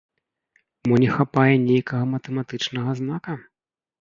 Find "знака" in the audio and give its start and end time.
3.03-3.39